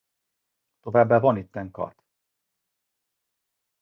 [0.79, 2.03] Továbbá van itten kath.